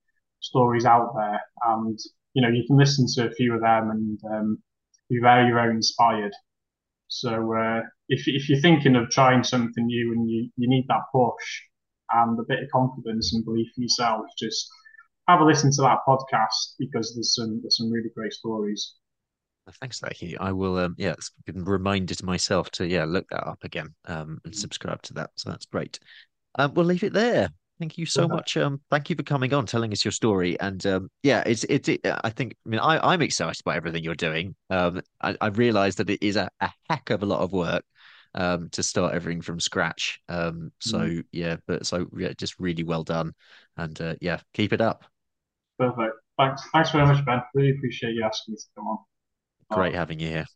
[0.41, 1.99] stories out there, and
[2.35, 4.59] you know you can listen to a few of them and um,
[5.11, 6.33] be very, very inspired.
[7.09, 11.03] So uh, if if you're thinking of trying something new and you, you need that
[11.13, 11.63] push
[12.13, 14.69] and a bit of confidence and belief in yourself, just
[15.29, 18.95] have a listen to that podcast because there's some there's some really great stories.
[19.81, 20.37] Thanks for.
[20.41, 21.65] I will, um, yeah, it's been
[22.19, 25.31] to myself to, yeah, look that up again, um, and subscribe to that.
[25.37, 25.99] So that's great.
[26.57, 27.51] Um, we'll leave it there.
[27.79, 28.37] Thank you so Perfect.
[28.37, 28.57] much.
[28.57, 30.59] Um, thank you for coming on, telling us your story.
[30.61, 31.89] And um, yeah, it's it's.
[31.89, 32.55] It, I think.
[32.65, 34.55] I mean, I I'm excited about everything you're doing.
[34.71, 37.85] Um, I I that it is a, a heck of a lot of work,
[38.35, 40.21] um, to start everything from scratch.
[40.29, 43.33] Um, Mm, so yeah, but so yeah, just really well done.
[43.77, 45.05] And uh, yeah, keep it up.
[45.79, 46.15] Perfect.
[46.39, 46.69] Thanks.
[46.73, 47.43] Thanks very much, Ben.
[47.55, 48.99] Really appreciate you asking me to come on.
[49.71, 50.47] Great Oh, having you here.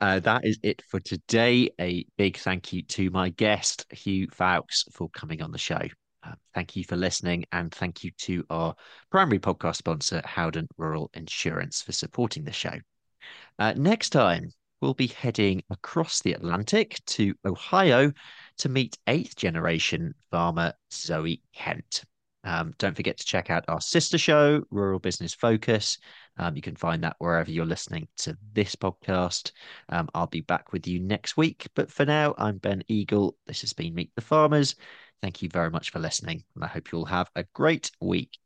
[0.00, 1.70] Uh, that is it for today.
[1.80, 5.80] A big thank you to my guest, Huw Foulkes, for coming on the show.
[6.22, 8.74] Uh, thank you for listening, and thank you to our
[9.10, 12.74] primary podcast sponsor, Howden Rural Insurance, for supporting the show.
[13.58, 18.12] Uh, next time, we'll be heading across the Atlantic to Ohio
[18.58, 22.04] to meet eighth generation farmer Zoe Kent.
[22.44, 25.98] Um, don't forget to check out our sister show, Rural Business Focus.
[26.36, 29.52] Um, you can find that wherever you're listening to this podcast.
[29.88, 31.68] Um, I'll be back with you next week.
[31.74, 33.36] But for now, I'm Ben Eagle.
[33.46, 34.74] This has been Meet the Farmers.
[35.22, 38.38] Thank you very much for listening, and I hope you'll have a great week.